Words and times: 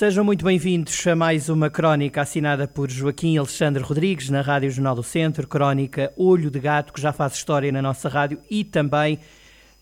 Sejam 0.00 0.24
muito 0.24 0.42
bem-vindos 0.42 1.06
a 1.06 1.14
mais 1.14 1.50
uma 1.50 1.68
crónica 1.68 2.22
assinada 2.22 2.66
por 2.66 2.88
Joaquim 2.90 3.36
Alexandre 3.36 3.82
Rodrigues 3.82 4.30
na 4.30 4.40
Rádio 4.40 4.70
Jornal 4.70 4.94
do 4.94 5.02
Centro, 5.02 5.46
crónica 5.46 6.10
Olho 6.16 6.50
de 6.50 6.58
Gato, 6.58 6.90
que 6.90 7.02
já 7.02 7.12
faz 7.12 7.34
história 7.34 7.70
na 7.70 7.82
nossa 7.82 8.08
rádio 8.08 8.38
e 8.50 8.64
também 8.64 9.18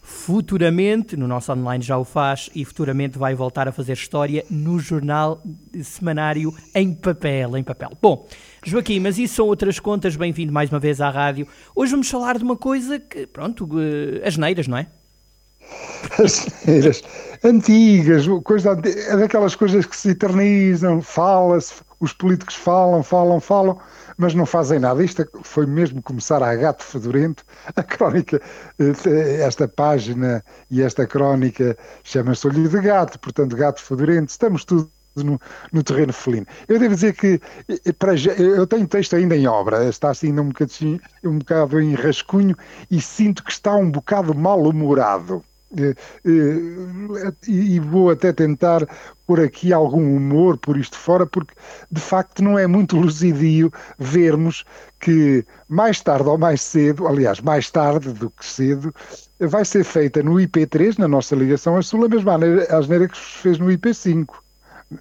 futuramente, 0.01 1.17
no 1.17 1.29
nosso 1.29 1.53
online 1.53 1.85
já 1.85 1.97
o 1.97 2.05
faz, 2.05 2.51
e 2.53 2.65
futuramente 2.65 3.17
vai 3.17 3.33
voltar 3.37 3.69
a 3.69 3.73
fazer 3.73 3.93
história 3.93 4.45
no 4.51 4.81
jornal 4.81 5.41
semanário 5.85 6.53
em 6.75 6.93
papel, 6.93 7.57
em 7.57 7.63
papel. 7.63 7.91
Bom, 8.03 8.27
Joaquim, 8.65 8.99
mas 8.99 9.21
isso 9.21 9.37
são 9.37 9.47
outras 9.47 9.79
contas, 9.79 10.17
bem-vindo 10.17 10.53
mais 10.53 10.69
uma 10.69 10.81
vez 10.81 11.01
à 11.01 11.11
rádio. 11.11 11.47
Hoje 11.77 11.93
vamos 11.93 12.11
falar 12.11 12.39
de 12.39 12.43
uma 12.43 12.57
coisa 12.57 12.99
que, 12.99 13.25
pronto, 13.25 13.69
eh, 13.79 14.27
as 14.27 14.37
neiras, 14.37 14.67
não 14.67 14.79
é? 14.79 14.89
As 16.23 16.47
neiras 16.67 17.03
antigas, 17.45 18.27
coisa, 18.45 18.73
é 18.73 19.17
daquelas 19.17 19.55
coisas 19.55 19.87
que 19.87 19.97
se 19.97 20.11
eternizam, 20.11 21.01
fala-se, 21.01 21.75
os 22.01 22.13
políticos 22.13 22.55
falam, 22.55 23.03
falam, 23.03 23.41
falam, 23.41 23.79
mas 24.17 24.35
não 24.35 24.47
fazem 24.47 24.79
nada. 24.79 25.03
Isto 25.03 25.29
foi 25.43 25.67
mesmo 25.67 26.03
começar 26.03 26.43
a 26.43 26.55
gato 26.55 26.85
fedorento. 26.85 27.45
A 27.75 27.83
crónica, 27.83 28.41
eh, 28.79 29.41
esta 29.43 29.67
página 29.69 30.45
e 30.71 30.83
esta 30.83 31.07
crónica 31.07 31.77
chama-se 32.05 32.47
Olho 32.47 32.69
de 32.69 32.81
Gato, 32.81 33.19
portanto, 33.19 33.57
gato 33.57 33.81
fedorento, 33.83 34.31
estamos 34.31 34.65
tudo 34.65 34.91
no, 35.17 35.41
no, 35.73 35.83
terreno 35.83 36.13
felino. 36.13 36.47
Eu 36.69 36.79
devo 36.79 36.95
dizer 36.95 37.15
que 37.15 37.41
eh, 37.69 37.93
para, 37.93 38.15
eu 38.15 38.67
tenho 38.67 38.87
texto 38.87 39.17
ainda 39.17 39.37
em 39.37 39.47
obra, 39.47 39.89
está 39.89 40.11
assim 40.11 40.33
um 40.39 40.49
bocadinho, 40.49 41.01
um 41.25 41.39
bocado 41.39 41.81
em 41.81 41.95
rascunho 41.95 42.57
e 42.91 43.01
sinto 43.01 43.43
que 43.43 43.51
está 43.51 43.75
um 43.75 43.91
bocado 43.91 44.35
mal-humorado. 44.35 45.43
Eh, 45.77 45.95
eh, 46.25 47.33
e 47.47 47.79
vou 47.79 48.11
até 48.11 48.33
tentar 48.33 48.87
por 49.27 49.39
aqui 49.39 49.73
algum 49.73 50.17
humor 50.17 50.57
por 50.57 50.79
isto 50.79 50.97
fora, 50.97 51.27
porque 51.27 51.55
de 51.91 52.01
facto 52.01 52.43
não 52.43 52.59
é 52.59 52.67
muito 52.67 52.97
luzidio 52.97 53.71
vermos 53.99 54.65
que 54.99 55.45
mais 55.69 56.01
tarde 56.01 56.29
ou 56.29 56.39
mais 56.39 56.63
cedo, 56.63 57.07
aliás, 57.07 57.41
mais 57.41 57.71
tarde 57.71 58.13
do 58.15 58.31
que 58.31 58.47
cedo, 58.47 58.95
vai 59.39 59.65
ser 59.65 59.85
feita 59.85 60.23
no 60.23 60.35
IP3, 60.35 60.99
na 60.99 61.09
nossa 61.09 61.37
ligação 61.37 61.77
a 61.77 61.83
Sul, 61.83 62.07
a 62.07 62.09
mesma 62.09 62.39
asneira 62.71 63.07
que 63.07 63.19
se 63.19 63.43
fez 63.43 63.59
no 63.59 63.67
IP5. 63.67 64.27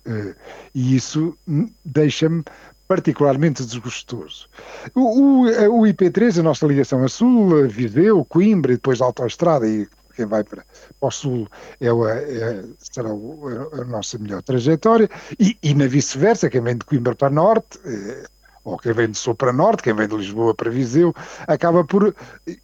Eh, 0.05 0.35
e 0.75 0.95
isso 0.97 1.37
deixa-me 1.85 2.43
particularmente 2.87 3.65
desgostoso. 3.65 4.49
O, 4.95 5.45
o, 5.45 5.81
o, 5.81 5.81
IP3, 5.83 6.39
a 6.39 6.43
nossa 6.43 6.65
ligação 6.65 7.03
a 7.03 7.07
Sul, 7.07 7.67
Viseu, 7.67 8.23
Coimbra 8.25 8.73
e 8.73 8.75
depois 8.75 9.01
a 9.01 9.05
autoestrada 9.05 9.67
e 9.67 9.87
quem 10.17 10.25
vai 10.25 10.43
para, 10.43 10.65
para 10.99 11.07
o 11.07 11.11
sul 11.11 11.47
é, 11.79 11.87
é, 11.87 12.63
será 12.79 13.09
a, 13.09 13.81
a, 13.81 13.85
nossa 13.85 14.17
melhor 14.17 14.41
trajetória, 14.41 15.07
e, 15.39 15.55
e 15.61 15.75
na 15.75 15.85
vice-versa, 15.85 16.49
quem 16.49 16.61
vem 16.61 16.75
de 16.75 16.85
Coimbra 16.85 17.15
para 17.15 17.29
norte, 17.29 17.79
é, 17.85 18.25
ou 18.63 18.77
quem 18.77 18.91
vem 18.91 19.09
de 19.11 19.17
sul 19.17 19.35
para 19.35 19.53
norte, 19.53 19.83
quem 19.83 19.93
vem 19.93 20.07
de 20.07 20.17
Lisboa 20.17 20.53
para 20.53 20.71
Viseu, 20.71 21.13
acaba 21.47 21.85
por 21.85 22.13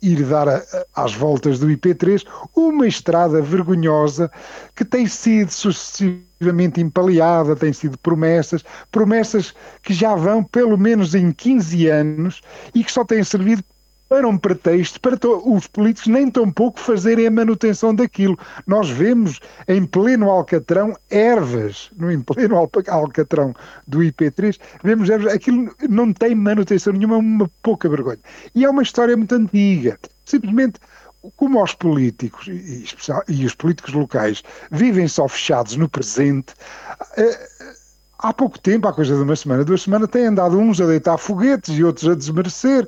ir 0.01 0.25
dar 0.25 0.49
a, 0.49 0.57
a, 0.57 1.03
às 1.05 1.13
voltas 1.13 1.59
do 1.59 1.67
IP3 1.67 2.25
uma 2.55 2.87
estrada 2.87 3.41
vergonhosa 3.41 4.29
que 4.75 4.83
tem 4.83 5.07
sido 5.07 5.51
sucessivamente 5.51 6.81
empaleada, 6.81 7.55
tem 7.55 7.71
sido 7.71 7.97
promessas, 7.99 8.65
promessas 8.91 9.53
que 9.81 9.93
já 9.93 10.15
vão 10.15 10.43
pelo 10.43 10.77
menos 10.77 11.13
em 11.15 11.31
15 11.31 11.87
anos 11.87 12.41
e 12.73 12.83
que 12.83 12.91
só 12.91 13.05
têm 13.05 13.23
servido 13.23 13.63
para 14.13 14.27
um 14.27 14.37
pretexto 14.37 15.01
para 15.01 15.17
os 15.27 15.65
políticos 15.65 16.05
nem 16.05 16.29
tão 16.29 16.51
pouco 16.51 16.79
fazerem 16.79 17.25
a 17.25 17.31
manutenção 17.31 17.95
daquilo. 17.95 18.37
Nós 18.67 18.87
vemos 18.87 19.39
em 19.67 19.83
pleno 19.87 20.29
Alcatrão 20.29 20.95
ervas, 21.09 21.89
no 21.97 22.11
em 22.11 22.21
pleno 22.21 22.55
Alcatrão 22.89 23.55
do 23.87 24.01
IP3, 24.01 24.59
vemos 24.83 25.09
ervas, 25.09 25.33
aquilo 25.33 25.75
não 25.89 26.13
tem 26.13 26.35
manutenção 26.35 26.93
nenhuma, 26.93 27.17
uma 27.17 27.49
pouca 27.63 27.89
vergonha. 27.89 28.19
E 28.53 28.63
é 28.63 28.69
uma 28.69 28.83
história 28.83 29.17
muito 29.17 29.33
antiga. 29.33 29.97
Simplesmente 30.23 30.79
como 31.35 31.63
os 31.63 31.73
políticos 31.73 32.47
e, 33.27 33.45
os 33.45 33.55
políticos 33.55 33.95
locais 33.95 34.43
vivem 34.69 35.07
só 35.07 35.27
fechados 35.27 35.75
no 35.75 35.89
presente, 35.89 36.53
eh, 37.17 37.47
há 38.23 38.33
pouco 38.33 38.57
tempo, 38.57 38.87
há 38.87 38.93
coisa 38.93 39.15
de 39.15 39.21
uma 39.21 39.35
semana, 39.35 39.65
duas 39.65 39.81
semanas, 39.81 40.09
têm 40.09 40.27
andado 40.27 40.57
uns 40.57 40.79
a 40.79 40.87
deitar 40.87 41.17
foguetes 41.17 41.77
e 41.77 41.83
outros 41.83 42.09
a 42.09 42.15
desmerecer 42.15 42.87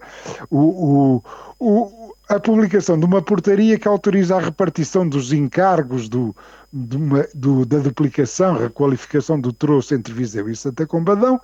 o, 0.49 1.19
o, 1.19 1.23
o, 1.59 2.15
a 2.29 2.39
publicação 2.39 2.97
de 2.97 3.05
uma 3.05 3.21
portaria 3.21 3.77
que 3.77 3.87
autoriza 3.87 4.37
a 4.37 4.39
repartição 4.39 5.07
dos 5.07 5.33
encargos 5.33 6.07
do, 6.07 6.33
uma, 6.71 7.27
do, 7.35 7.65
da 7.65 7.79
duplicação, 7.79 8.57
requalificação 8.57 9.37
do 9.39 9.51
troço 9.51 9.93
entre 9.93 10.13
Viseu 10.13 10.49
e 10.49 10.55
Santa 10.55 10.87
Combadão 10.87 11.39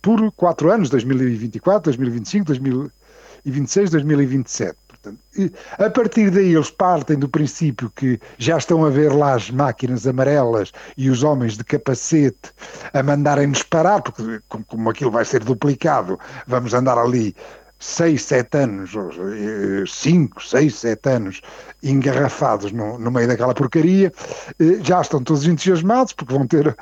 por 0.00 0.32
quatro 0.32 0.70
anos, 0.72 0.88
2024, 0.88 1.82
2025, 1.84 2.46
2026, 2.46 3.90
2027. 3.90 4.87
Portanto, 5.08 5.54
a 5.78 5.90
partir 5.90 6.30
daí 6.30 6.54
eles 6.54 6.70
partem 6.70 7.18
do 7.18 7.28
princípio 7.28 7.90
que 7.94 8.20
já 8.38 8.58
estão 8.58 8.84
a 8.84 8.90
ver 8.90 9.12
lá 9.12 9.34
as 9.34 9.50
máquinas 9.50 10.06
amarelas 10.06 10.72
e 10.96 11.10
os 11.10 11.22
homens 11.22 11.56
de 11.56 11.64
capacete 11.64 12.52
a 12.92 13.02
mandarem-nos 13.02 13.62
parar, 13.62 14.02
porque 14.02 14.40
como 14.48 14.90
aquilo 14.90 15.10
vai 15.10 15.24
ser 15.24 15.44
duplicado, 15.44 16.18
vamos 16.46 16.74
andar 16.74 16.98
ali 16.98 17.34
seis, 17.78 18.22
sete 18.24 18.58
anos, 18.58 18.90
eh, 18.94 19.84
cinco, 19.86 20.42
seis, 20.42 20.74
sete 20.74 21.08
anos 21.08 21.40
engarrafados 21.80 22.72
no, 22.72 22.98
no, 22.98 23.10
meio 23.10 23.28
daquela 23.28 23.54
porcaria, 23.54 24.12
eh, 24.58 24.80
já 24.82 25.00
estão 25.00 25.22
todos 25.22 25.46
entusiasmados 25.46 26.12
porque 26.12 26.34
vão 26.34 26.44
ter, 26.44 26.76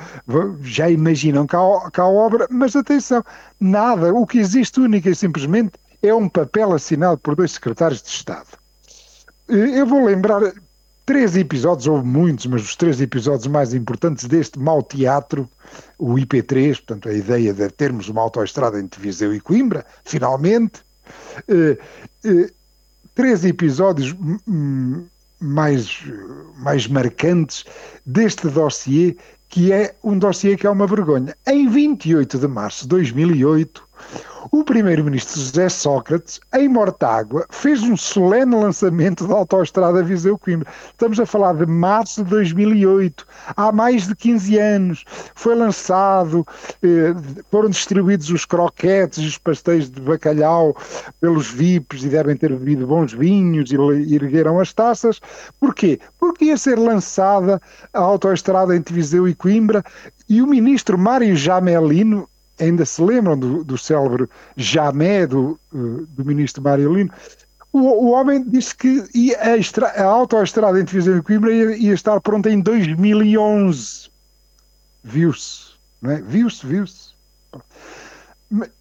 já 0.62 0.88
imaginam 0.88 1.46
cá 1.46 1.58
a 1.58 2.08
obra, 2.08 2.46
mas 2.50 2.74
atenção, 2.74 3.22
nada, 3.60 4.14
o 4.14 4.26
que 4.26 4.38
existe 4.38 4.80
única 4.80 5.10
e 5.10 5.14
simplesmente 5.14 5.72
é 6.08 6.14
um 6.14 6.28
papel 6.28 6.72
assinado 6.72 7.18
por 7.18 7.34
dois 7.34 7.52
secretários 7.52 8.02
de 8.02 8.08
Estado. 8.08 8.48
Eu 9.48 9.86
vou 9.86 10.04
lembrar 10.04 10.40
três 11.04 11.36
episódios, 11.36 11.86
houve 11.86 12.06
muitos, 12.06 12.46
mas 12.46 12.62
os 12.62 12.74
três 12.74 13.00
episódios 13.00 13.46
mais 13.46 13.72
importantes 13.72 14.24
deste 14.24 14.58
mau 14.58 14.82
teatro, 14.82 15.48
o 15.98 16.14
IP3, 16.14 16.74
portanto 16.76 17.08
a 17.08 17.12
ideia 17.12 17.54
de 17.54 17.68
termos 17.70 18.08
uma 18.08 18.22
autoestrada 18.22 18.78
entre 18.80 19.00
Viseu 19.00 19.32
e 19.32 19.40
Coimbra, 19.40 19.86
finalmente, 20.04 20.80
eh, 21.48 21.78
eh, 22.24 22.50
três 23.14 23.44
episódios 23.44 24.14
mais, 25.40 26.02
mais 26.56 26.88
marcantes 26.88 27.64
deste 28.04 28.48
dossiê, 28.48 29.16
que 29.48 29.72
é 29.72 29.94
um 30.02 30.18
dossiê 30.18 30.56
que 30.56 30.66
é 30.66 30.70
uma 30.70 30.88
vergonha. 30.88 31.36
Em 31.46 31.68
28 31.68 32.38
de 32.38 32.48
março 32.48 32.82
de 32.82 32.88
2008, 32.88 33.88
o 34.52 34.64
primeiro-ministro 34.64 35.40
José 35.40 35.68
Sócrates, 35.68 36.40
em 36.54 36.68
Mortágua, 36.68 37.46
fez 37.50 37.82
um 37.82 37.96
solene 37.96 38.54
lançamento 38.54 39.26
da 39.26 39.34
autoestrada 39.34 40.02
Viseu-Coimbra. 40.02 40.70
Estamos 40.90 41.18
a 41.18 41.26
falar 41.26 41.54
de 41.54 41.66
março 41.66 42.22
de 42.22 42.30
2008, 42.30 43.26
há 43.56 43.72
mais 43.72 44.06
de 44.06 44.14
15 44.14 44.58
anos. 44.58 45.04
Foi 45.34 45.54
lançado, 45.54 46.44
eh, 46.82 47.14
foram 47.50 47.68
distribuídos 47.68 48.30
os 48.30 48.44
croquetes 48.44 49.18
e 49.18 49.26
os 49.26 49.38
pastéis 49.38 49.90
de 49.90 50.00
bacalhau 50.00 50.76
pelos 51.20 51.50
VIPs 51.50 52.04
e 52.04 52.08
devem 52.08 52.36
ter 52.36 52.50
bebido 52.52 52.86
bons 52.86 53.12
vinhos 53.12 53.70
e 53.70 54.14
ergueram 54.14 54.60
as 54.60 54.72
taças. 54.72 55.20
Porquê? 55.58 55.98
Porque 56.18 56.46
ia 56.46 56.56
ser 56.56 56.78
lançada 56.78 57.60
a 57.92 58.00
autoestrada 58.00 58.76
entre 58.76 58.94
Viseu 58.94 59.28
e 59.28 59.34
Coimbra 59.34 59.82
e 60.28 60.42
o 60.42 60.46
ministro 60.46 60.98
Mário 60.98 61.36
Jamelino 61.36 62.28
ainda 62.60 62.84
se 62.84 63.02
lembram 63.02 63.38
do, 63.38 63.64
do 63.64 63.78
célebre 63.78 64.28
Jamé, 64.56 65.26
do, 65.26 65.58
eh, 65.74 66.04
do 66.08 66.24
ministro 66.24 66.62
Mário 66.62 66.92
Lino, 66.92 67.12
o, 67.72 67.78
o, 67.78 68.10
homem 68.12 68.42
disse 68.48 68.74
que 68.74 69.04
a, 69.38 69.56
estra, 69.56 69.88
a 69.88 70.04
autoestrada 70.04 70.80
entre 70.80 70.96
Viseu 70.96 71.18
e 71.18 71.22
Coimbra 71.22 71.52
ia, 71.52 71.76
ia, 71.76 71.92
estar 71.92 72.18
pronta 72.20 72.48
em 72.48 72.60
2011. 72.60 74.08
Viu-se, 75.04 75.72
não 76.00 76.10
é? 76.12 76.22
Viu-se, 76.22 76.66
viu-se. 76.66 77.14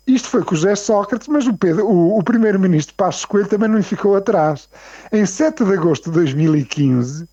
Isto 0.08 0.30
foi 0.30 0.44
com 0.44 0.54
o 0.54 0.58
José 0.58 0.76
Sócrates, 0.76 1.28
mas 1.28 1.46
o, 1.48 1.54
Pedro, 1.58 1.86
o, 1.86 2.18
o 2.18 2.24
primeiro-ministro 2.24 2.96
Passos 2.96 3.26
Coelho 3.26 3.50
também 3.50 3.68
não 3.68 3.82
ficou 3.84 4.16
atrás. 4.16 4.70
Em 5.12 5.26
7 5.26 5.66
de 5.66 5.74
agosto 5.74 6.06
de 6.06 6.12
2015, 6.12 7.28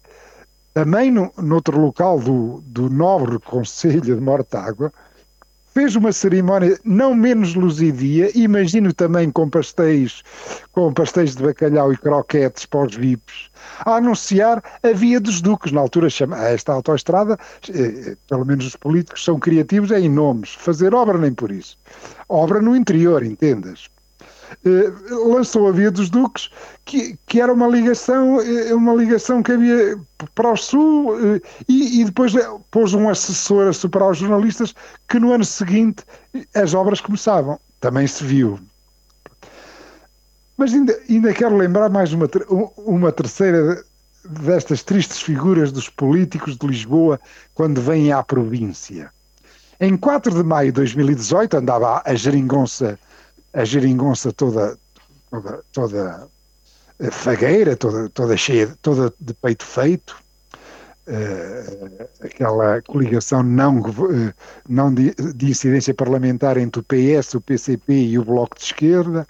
também 0.75 1.11
no, 1.11 1.33
noutro 1.37 1.79
local 1.79 2.19
do, 2.19 2.63
do 2.67 2.89
nobre 2.89 3.39
Conselho 3.39 4.01
de 4.01 4.15
Mortágua, 4.15 4.93
fez 5.75 5.97
uma 5.97 6.13
cerimónia 6.13 6.79
não 6.85 7.15
menos 7.15 7.55
luzidia, 7.55 8.31
imagino 8.35 8.93
também 8.93 9.31
com 9.31 9.49
pastéis, 9.49 10.23
com 10.73 10.93
pastéis 10.93 11.35
de 11.35 11.43
bacalhau 11.43 11.93
e 11.93 11.97
croquetes 11.97 12.67
para 12.67 12.87
os 12.87 12.95
VIPs, 12.95 13.51
a 13.85 13.97
anunciar 13.97 14.63
a 14.83 14.93
Via 14.93 15.21
dos 15.21 15.41
Duques, 15.41 15.73
na 15.73 15.81
altura 15.81 16.11
chama 16.11 16.39
esta 16.45 16.73
autoestrada, 16.73 17.39
eh, 17.69 18.17
pelo 18.29 18.45
menos 18.45 18.67
os 18.67 18.77
políticos 18.77 19.25
são 19.25 19.39
criativos 19.39 19.91
é 19.91 20.01
em 20.01 20.09
nomes, 20.09 20.55
fazer 20.55 20.95
obra 20.95 21.19
nem 21.19 21.33
por 21.33 21.51
isso. 21.51 21.79
Obra 22.29 22.61
no 22.61 22.77
interior, 22.77 23.23
entendas? 23.23 23.89
Eh, 24.65 24.93
lançou 25.11 25.69
a 25.69 25.73
Via 25.73 25.91
dos 25.91 26.11
Duques, 26.11 26.51
que, 26.85 27.19
que 27.27 27.41
era 27.41 27.53
uma 27.53 27.67
ligação, 27.67 28.41
eh, 28.41 28.75
uma 28.75 28.95
ligação 28.95 29.43
que 29.43 29.53
havia 29.53 29.99
para 30.35 30.53
o 30.53 30.57
Sul, 30.57 31.17
eh, 31.19 31.41
e, 31.69 32.01
e, 32.01 32.05
depois 32.05 32.33
pôs 32.71 32.95
um 32.95 33.09
assessor 33.09 33.69
a 33.69 33.73
superar 33.73 34.11
os 34.11 34.19
jornalistas 34.19 34.75
que 35.09 35.19
no 35.19 35.33
ano 35.33 35.45
seguinte 35.45 36.05
as 36.55 36.75
obras 36.75 37.01
começavam. 37.01 37.59
Também 37.81 38.07
se 38.07 38.23
viu. 38.25 38.59
Mas 40.57 40.73
ainda, 40.73 40.99
ainda 41.09 41.33
quero 41.33 41.57
lembrar 41.57 41.89
mais 41.89 42.13
uma, 42.13 42.29
uma 42.77 43.11
terceira 43.11 43.83
destas 44.25 44.83
tristes 44.83 45.21
figuras 45.21 45.73
dos 45.73 45.89
políticos 45.89 46.57
de 46.57 46.67
Lisboa 46.67 47.21
quando 47.55 47.81
vêm 47.81 48.13
à 48.13 48.23
província. 48.23 49.11
Em 49.81 49.97
4 49.97 50.33
de 50.33 50.45
maio 50.45 50.69
de 50.69 50.77
2018 50.77 51.57
andava 51.57 52.03
a 52.05 52.15
geringonça 52.15 52.97
a 53.53 53.65
geringonça 53.65 54.33
toda, 54.33 54.79
toda, 55.31 55.65
toda 55.73 56.29
eh, 56.99 57.11
fagueira, 57.11 57.77
toda, 57.77 58.09
toda 58.11 58.37
cheia, 58.37 58.75
toda 58.81 59.13
de 59.21 59.35
peito 59.35 59.65
feito, 59.65 60.17
uh, 61.09 62.09
aquela 62.23 62.81
coligação 62.83 63.43
não, 63.43 63.81
uh, 63.81 64.33
não 64.69 64.93
de, 64.93 65.15
de, 65.35 65.51
incidência 65.51 65.93
parlamentar 65.93 66.57
entre 66.57 66.81
o 66.81 66.85
PS, 66.85 67.35
o 67.35 67.41
PCP 67.41 67.93
e 67.93 68.19
o 68.19 68.25
Bloco 68.25 68.57
de 68.57 68.65
Esquerda. 68.65 69.27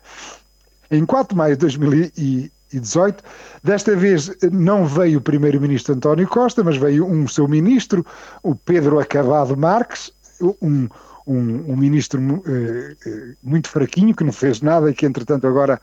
Em 0.90 1.04
4 1.06 1.34
de 1.34 1.38
maio 1.38 1.56
de 1.56 1.60
2018, 1.60 3.24
desta 3.64 3.96
vez 3.96 4.30
não 4.52 4.86
veio 4.86 5.18
o 5.18 5.22
primeiro-ministro 5.22 5.94
António 5.94 6.28
Costa, 6.28 6.62
mas 6.62 6.76
veio 6.76 7.06
um 7.06 7.26
seu 7.26 7.48
ministro, 7.48 8.04
o 8.42 8.54
Pedro 8.54 9.00
Acabado 9.00 9.56
Marques, 9.56 10.12
um, 10.60 10.88
um, 11.26 11.72
um 11.72 11.76
ministro 11.76 12.20
uh, 12.20 13.36
muito 13.42 13.68
fraquinho, 13.68 14.14
que 14.14 14.24
não 14.24 14.32
fez 14.32 14.60
nada 14.60 14.90
e 14.90 14.94
que, 14.94 15.06
entretanto, 15.06 15.46
agora 15.46 15.80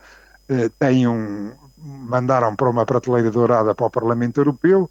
uh, 0.48 0.70
tem 0.78 1.06
um, 1.06 1.52
mandaram 1.76 2.54
para 2.54 2.68
uma 2.68 2.84
prateleira 2.84 3.30
dourada 3.30 3.74
para 3.74 3.86
o 3.86 3.90
Parlamento 3.90 4.40
Europeu, 4.40 4.90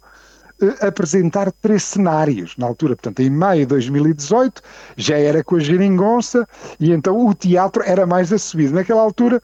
apresentar 0.82 1.50
três 1.52 1.82
cenários 1.82 2.54
na 2.58 2.66
altura. 2.66 2.94
Portanto, 2.94 3.20
em 3.20 3.30
maio 3.30 3.60
de 3.60 3.66
2018 3.66 4.60
já 4.94 5.16
era 5.16 5.42
com 5.42 5.56
a 5.56 5.58
geringonça 5.58 6.46
e 6.78 6.92
então 6.92 7.26
o 7.26 7.32
teatro 7.32 7.82
era 7.82 8.04
mais 8.04 8.30
assumido. 8.30 8.74
Naquela 8.74 9.00
altura, 9.00 9.40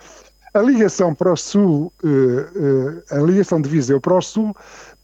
a 0.52 0.58
ligação 0.60 1.14
para 1.14 1.32
o 1.32 1.36
Sul, 1.36 1.90
a 3.10 3.16
ligação 3.16 3.62
de 3.62 3.68
Viseu 3.70 3.98
para 3.98 4.12
o 4.12 4.20
Sul, 4.20 4.54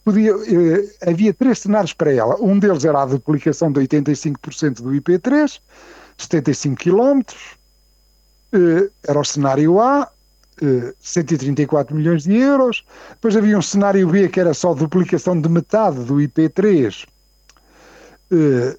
podia, 0.03 0.31
eh, 0.31 1.09
havia 1.09 1.33
três 1.33 1.59
cenários 1.59 1.93
para 1.93 2.11
ela. 2.11 2.35
Um 2.41 2.59
deles 2.59 2.85
era 2.85 3.01
a 3.01 3.05
duplicação 3.05 3.71
de 3.71 3.79
85% 3.81 4.81
do 4.81 4.91
IP3, 4.91 5.59
75 6.17 6.75
km, 6.75 7.21
eh, 8.53 8.89
era 9.07 9.19
o 9.19 9.25
cenário 9.25 9.79
A, 9.79 10.09
eh, 10.61 10.93
134 10.99 11.95
milhões 11.95 12.23
de 12.23 12.35
euros. 12.35 12.85
Depois 13.11 13.35
havia 13.35 13.57
um 13.57 13.61
cenário 13.61 14.07
B 14.07 14.29
que 14.29 14.39
era 14.39 14.53
só 14.53 14.73
duplicação 14.73 15.39
de 15.39 15.49
metade 15.49 16.03
do 16.03 16.15
IP3, 16.15 17.05
eh, 18.31 18.77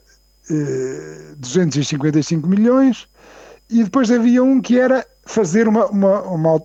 255 1.36 2.46
eh, 2.46 2.50
milhões. 2.50 3.08
E 3.68 3.82
depois 3.82 4.10
havia 4.10 4.42
um 4.42 4.60
que 4.60 4.78
era 4.78 5.06
fazer 5.26 5.66
uma, 5.66 5.86
uma, 5.86 6.22
uma 6.22 6.62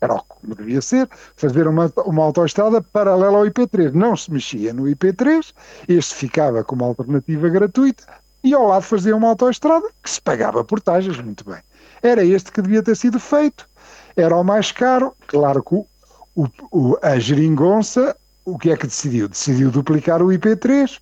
era 0.00 0.14
como 0.28 0.54
devia 0.54 0.80
ser, 0.80 1.08
fazer 1.36 1.66
uma, 1.66 1.92
uma 2.04 2.24
autoestrada 2.24 2.82
paralela 2.82 3.38
ao 3.38 3.44
IP3. 3.44 3.92
Não 3.92 4.16
se 4.16 4.30
mexia 4.30 4.72
no 4.72 4.84
IP3, 4.84 5.54
este 5.88 6.14
ficava 6.14 6.62
como 6.62 6.84
alternativa 6.84 7.48
gratuita 7.48 8.04
e 8.44 8.54
ao 8.54 8.68
lado 8.68 8.82
fazia 8.82 9.16
uma 9.16 9.28
autoestrada 9.28 9.88
que 10.02 10.10
se 10.10 10.20
pagava 10.20 10.64
portagens, 10.64 11.18
muito 11.20 11.44
bem. 11.44 11.60
Era 12.02 12.24
este 12.24 12.52
que 12.52 12.62
devia 12.62 12.82
ter 12.82 12.96
sido 12.96 13.18
feito, 13.18 13.68
era 14.16 14.36
o 14.36 14.44
mais 14.44 14.70
caro, 14.70 15.14
claro 15.26 15.62
que 15.62 15.74
o, 15.74 16.48
o, 16.70 16.98
a 17.02 17.18
geringonça, 17.18 18.16
o 18.44 18.58
que 18.58 18.70
é 18.70 18.76
que 18.76 18.86
decidiu? 18.86 19.28
Decidiu 19.28 19.70
duplicar 19.70 20.22
o 20.22 20.26
IP3, 20.26 21.00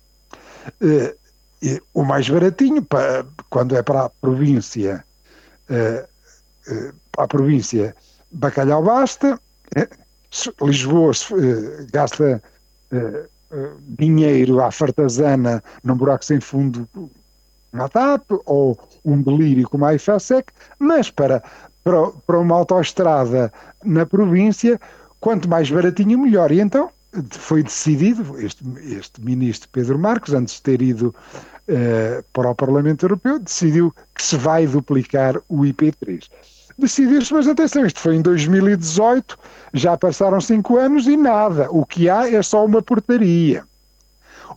eh, 0.81 1.15
o 1.93 2.03
mais 2.03 2.29
baratinho, 2.29 2.83
para, 2.83 3.25
quando 3.49 3.75
é 3.75 3.83
para 3.83 4.05
a 4.05 4.09
província, 4.09 5.03
eh, 5.69 6.07
eh, 6.67 6.93
para 7.11 7.25
a 7.25 7.27
província 7.27 7.95
bacalhau 8.35 8.83
basta, 8.83 9.39
eh, 9.75 9.87
Lisboa 10.61 11.11
eh, 11.11 11.87
gasta 11.91 12.41
eh, 12.91 13.25
dinheiro 13.97 14.61
à 14.61 14.69
fartazana 14.71 15.63
num 15.83 15.95
buraco 15.95 16.25
sem 16.25 16.41
fundo 16.41 16.87
na 17.71 17.87
TAP 17.87 18.23
ou 18.45 18.77
um 19.03 19.21
delírio 19.21 19.69
como 19.69 19.85
a 19.85 19.95
IFASEC, 19.95 20.51
mas 20.79 21.09
para, 21.09 21.41
para, 21.83 22.07
para 22.27 22.39
uma 22.39 22.55
autoestrada 22.55 23.51
na 23.83 24.05
província, 24.05 24.79
quanto 25.19 25.47
mais 25.47 25.69
baratinho, 25.69 26.19
melhor. 26.19 26.51
E 26.51 26.59
então 26.59 26.89
foi 27.31 27.63
decidido, 27.63 28.39
este, 28.39 28.63
este 28.97 29.21
ministro 29.21 29.69
Pedro 29.71 29.97
Marcos, 29.97 30.33
antes 30.33 30.55
de 30.55 30.61
ter 30.63 30.81
ido 30.81 31.15
uh, 31.69 32.23
para 32.33 32.49
o 32.49 32.55
Parlamento 32.55 33.05
Europeu, 33.05 33.39
decidiu 33.39 33.93
que 34.13 34.23
se 34.23 34.35
vai 34.35 34.67
duplicar 34.67 35.37
o 35.47 35.61
IP3 35.61 36.29
decidir-se, 36.77 37.33
mas 37.33 37.47
atenção, 37.47 37.85
isto 37.85 37.99
foi 37.99 38.15
em 38.15 38.21
2018, 38.21 39.37
já 39.73 39.97
passaram 39.97 40.39
cinco 40.41 40.77
anos 40.77 41.07
e 41.07 41.15
nada. 41.15 41.67
O 41.71 41.85
que 41.85 42.09
há 42.09 42.29
é 42.29 42.41
só 42.41 42.65
uma 42.65 42.81
portaria. 42.81 43.63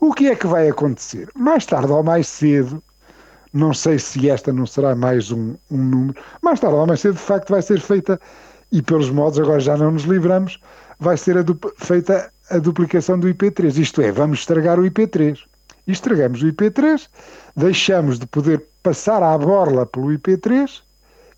O 0.01 0.13
que 0.13 0.29
é 0.29 0.37
que 0.37 0.47
vai 0.47 0.69
acontecer? 0.69 1.29
Mais 1.35 1.65
tarde 1.67 1.91
ou 1.91 2.03
mais 2.03 2.29
cedo, 2.29 2.83
não 3.53 3.73
sei 3.73 3.99
se 3.99 4.29
esta 4.29 4.53
não 4.53 4.67
será 4.67 4.95
mais 4.95 5.31
um, 5.31 5.55
um 5.71 5.79
número, 5.79 6.21
mais 6.43 6.61
tarde 6.61 6.77
ou 6.77 6.87
mais 6.87 7.01
cedo, 7.01 7.15
de 7.15 7.21
facto, 7.21 7.51
vai 7.51 7.63
ser 7.63 7.81
feita, 7.81 8.21
e 8.71 8.83
pelos 8.83 9.11
modos 9.11 9.39
agora 9.39 9.61
já 9.61 9.77
não 9.77 9.91
nos 9.91 10.03
livramos, 10.03 10.61
vai 10.99 11.17
ser 11.17 11.39
a 11.39 11.45
feita 11.77 12.31
a 12.51 12.59
duplicação 12.59 13.19
do 13.19 13.29
IP3. 13.29 13.77
Isto 13.79 14.03
é, 14.03 14.11
vamos 14.11 14.41
estragar 14.41 14.79
o 14.79 14.83
IP3. 14.83 15.39
E 15.87 15.93
estragamos 15.93 16.43
o 16.43 16.47
IP3, 16.47 17.09
deixamos 17.57 18.19
de 18.19 18.27
poder 18.27 18.63
passar 18.83 19.23
à 19.23 19.37
borla 19.39 19.87
pelo 19.87 20.09
IP3 20.09 20.83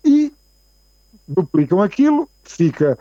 e 0.03 0.30
duplicam 1.31 1.81
aquilo, 1.81 2.29
fica, 2.43 2.97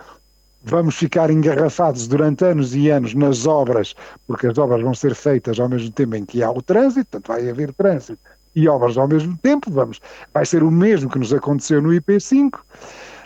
vamos 0.63 0.97
ficar 0.97 1.31
engarrafados 1.31 2.07
durante 2.09 2.45
anos 2.45 2.75
e 2.75 2.89
anos 2.91 3.15
nas 3.15 3.47
obras, 3.47 3.95
porque 4.27 4.47
as 4.47 4.59
obras 4.59 4.83
vão 4.83 4.95
ser 4.95 5.15
feitas 5.15 5.59
ao 5.59 5.69
mesmo 5.69 5.91
tempo 5.91 6.17
em 6.17 6.25
que 6.25 6.43
há 6.43 6.51
o 6.51 6.63
trânsito, 6.63 7.11
portanto 7.11 7.29
vai 7.29 7.49
haver 7.49 7.73
trânsito 7.75 8.21
e 8.55 8.69
obras 8.69 8.97
ao 8.97 9.09
mesmo 9.09 9.37
tempo, 9.39 9.71
vamos, 9.71 10.01
vai 10.33 10.45
ser 10.45 10.63
o 10.63 10.71
mesmo 10.71 11.11
que 11.11 11.19
nos 11.19 11.33
aconteceu 11.33 11.81
no 11.81 11.91
IP5. 11.91 12.59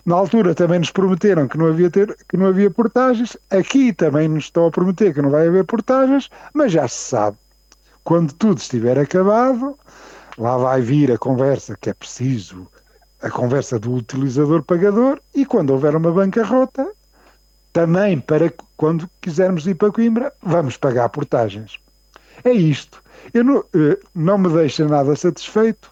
Na 0.04 0.16
altura 0.16 0.54
também 0.54 0.78
nos 0.78 0.90
prometeram 0.90 1.48
que 1.48 1.56
não 1.56 1.66
havia, 1.66 1.90
ter, 1.90 2.14
que 2.28 2.36
não 2.36 2.46
havia 2.46 2.70
portagens, 2.70 3.36
aqui 3.50 3.92
também 3.92 4.28
nos 4.28 4.44
estão 4.44 4.66
a 4.66 4.70
prometer 4.70 5.14
que 5.14 5.22
não 5.22 5.30
vai 5.30 5.48
haver 5.48 5.64
portagens, 5.64 6.28
mas 6.52 6.72
já 6.72 6.86
se 6.86 7.08
sabe, 7.08 7.38
quando 8.02 8.34
tudo 8.34 8.58
estiver 8.58 8.98
acabado, 8.98 9.78
lá 10.36 10.58
vai 10.58 10.82
vir 10.82 11.10
a 11.10 11.16
conversa 11.16 11.76
que 11.80 11.88
é 11.88 11.94
preciso 11.94 12.68
a 13.24 13.30
conversa 13.30 13.78
do 13.78 13.94
utilizador-pagador 13.94 15.18
e 15.34 15.46
quando 15.46 15.70
houver 15.70 15.96
uma 15.96 16.12
bancarrota, 16.12 16.86
também 17.72 18.20
para 18.20 18.52
quando 18.76 19.08
quisermos 19.18 19.66
ir 19.66 19.76
para 19.76 19.90
Coimbra, 19.90 20.30
vamos 20.42 20.76
pagar 20.76 21.08
portagens. 21.08 21.78
É 22.44 22.52
isto. 22.52 23.02
Eu 23.32 23.42
não, 23.42 23.64
eh, 23.74 23.98
não 24.14 24.36
me 24.36 24.50
deixa 24.50 24.86
nada 24.86 25.16
satisfeito. 25.16 25.90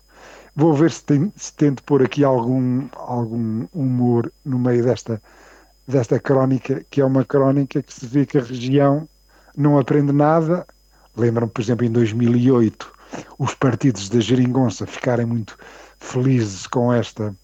Vou 0.54 0.74
ver 0.74 0.90
se, 0.90 1.02
tem, 1.04 1.32
se 1.34 1.54
tento 1.54 1.82
pôr 1.84 2.02
aqui 2.02 2.22
algum, 2.22 2.86
algum 2.94 3.66
humor 3.72 4.30
no 4.44 4.58
meio 4.58 4.84
desta, 4.84 5.20
desta 5.88 6.20
crónica, 6.20 6.84
que 6.90 7.00
é 7.00 7.04
uma 7.04 7.24
crónica 7.24 7.82
que 7.82 7.94
se 7.94 8.04
vê 8.04 8.26
que 8.26 8.36
a 8.36 8.42
região 8.42 9.08
não 9.56 9.78
aprende 9.78 10.12
nada. 10.12 10.66
Lembram, 11.16 11.48
por 11.48 11.62
exemplo, 11.62 11.86
em 11.86 11.90
2008, 11.90 12.91
os 13.38 13.54
partidos 13.54 14.08
da 14.08 14.20
Geringonça 14.20 14.86
ficarem 14.86 15.26
muito 15.26 15.56
felizes 15.98 16.66
com 16.66 16.92
esta, 16.92 17.34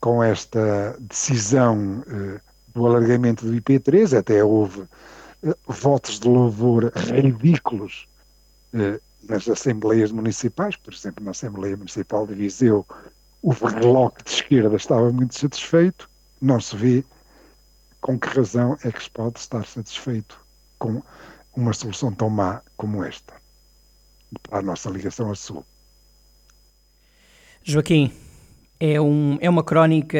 com 0.00 0.22
esta 0.22 0.96
decisão 1.00 2.00
uh, 2.06 2.40
do 2.74 2.86
alargamento 2.86 3.46
do 3.46 3.52
IP3, 3.52 4.18
até 4.18 4.44
houve 4.44 4.80
uh, 4.80 5.56
votos 5.66 6.20
de 6.20 6.28
louvor 6.28 6.92
ridículos 6.94 8.06
uh, 8.74 9.00
nas 9.28 9.48
assembleias 9.48 10.12
municipais, 10.12 10.76
por 10.76 10.92
exemplo, 10.92 11.24
na 11.24 11.32
Assembleia 11.32 11.76
Municipal 11.76 12.26
de 12.26 12.34
Viseu, 12.34 12.86
o 13.42 13.52
bloco 13.52 14.22
de 14.24 14.30
esquerda 14.30 14.76
estava 14.76 15.10
muito 15.12 15.38
satisfeito, 15.38 16.08
não 16.40 16.60
se 16.60 16.76
vê 16.76 17.04
com 18.00 18.18
que 18.18 18.28
razão 18.28 18.76
é 18.84 18.92
que 18.92 19.02
se 19.02 19.10
pode 19.10 19.38
estar 19.38 19.64
satisfeito 19.66 20.38
com 20.78 21.02
uma 21.56 21.72
solução 21.72 22.12
tão 22.12 22.30
má 22.30 22.62
como 22.76 23.02
esta 23.02 23.34
para 24.42 24.58
a 24.58 24.62
nossa 24.62 24.90
ligação 24.90 25.30
a 25.30 25.34
Sul. 25.34 25.64
Joaquim, 27.62 28.12
é, 28.78 29.00
um, 29.00 29.38
é 29.40 29.50
uma 29.50 29.64
crónica 29.64 30.18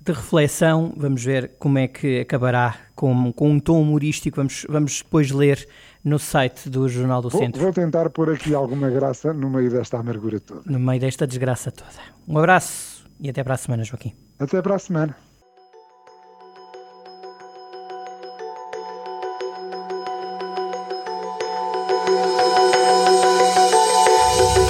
de 0.00 0.12
reflexão. 0.12 0.92
Vamos 0.96 1.22
ver 1.22 1.52
como 1.58 1.78
é 1.78 1.86
que 1.86 2.20
acabará 2.20 2.76
com, 2.94 3.32
com 3.32 3.50
um 3.50 3.60
tom 3.60 3.82
humorístico. 3.82 4.36
Vamos, 4.36 4.66
vamos 4.68 5.02
depois 5.02 5.30
ler 5.30 5.68
no 6.02 6.18
site 6.18 6.70
do 6.70 6.88
Jornal 6.88 7.20
do 7.20 7.28
vou, 7.28 7.40
Centro. 7.40 7.60
Vou 7.60 7.72
tentar 7.72 8.08
pôr 8.10 8.32
aqui 8.32 8.54
alguma 8.54 8.88
graça 8.88 9.32
no 9.32 9.50
meio 9.50 9.70
desta 9.70 9.98
amargura 9.98 10.40
toda. 10.40 10.62
No 10.64 10.78
meio 10.78 11.00
desta 11.00 11.26
desgraça 11.26 11.70
toda. 11.70 11.90
Um 12.26 12.38
abraço 12.38 13.04
e 13.20 13.28
até 13.28 13.44
para 13.44 13.54
a 13.54 13.58
semana, 13.58 13.84
Joaquim. 13.84 14.14
Até 14.38 14.62
para 14.62 14.76
a 14.76 14.78
semana. 14.78 15.27